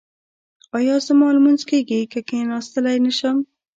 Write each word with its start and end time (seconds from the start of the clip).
ایا 0.77 0.95
زما 1.07 1.27
لمونځ 1.35 1.61
کیږي 1.69 1.99
که 2.11 2.19
کیناستلی 2.29 2.97
نشم؟ 3.05 3.37